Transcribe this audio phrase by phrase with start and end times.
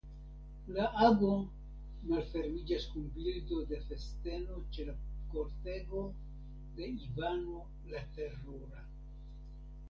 [0.75, 1.33] La ago
[2.11, 4.95] malfermiĝas kun bildo de festeno ĉe la
[5.35, 6.01] kortego
[6.81, 7.61] de Ivano
[7.93, 8.83] la Terura.